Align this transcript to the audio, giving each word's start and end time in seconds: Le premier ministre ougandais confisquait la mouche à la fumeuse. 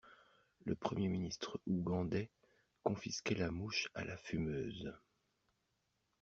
Le 0.65 0.73
premier 0.73 1.09
ministre 1.09 1.61
ougandais 1.67 2.31
confisquait 2.81 3.35
la 3.35 3.51
mouche 3.51 3.87
à 3.93 4.03
la 4.03 4.17
fumeuse. 4.17 4.91